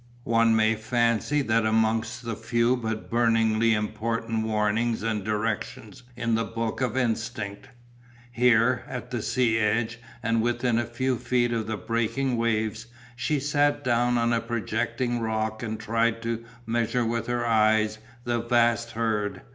One 0.25 0.55
may 0.55 0.73
fancy 0.73 1.43
that 1.43 1.63
amongst 1.63 2.25
the 2.25 2.35
few 2.35 2.75
but 2.75 3.07
burningly 3.07 3.75
important 3.75 4.43
warnings 4.47 5.03
and 5.03 5.23
directions 5.23 6.01
in 6.15 6.33
the 6.33 6.43
book 6.43 6.81
of 6.81 6.97
Instinct. 6.97 7.67
Here, 8.31 8.83
at 8.87 9.11
the 9.11 9.21
sea 9.21 9.59
edge 9.59 9.99
and 10.23 10.41
within 10.41 10.79
a 10.79 10.85
few 10.87 11.17
feet 11.19 11.53
of 11.53 11.67
the 11.67 11.77
breaking 11.77 12.35
waves, 12.35 12.87
she 13.15 13.39
sat 13.39 13.83
down 13.83 14.17
on 14.17 14.33
a 14.33 14.41
projecting 14.41 15.19
rock 15.19 15.61
and 15.61 15.79
tried 15.79 16.23
to 16.23 16.45
measure 16.65 17.05
with 17.05 17.27
her 17.27 17.45
eye 17.45 17.87
the 18.23 18.39
vast 18.41 18.93
herd. 18.93 19.41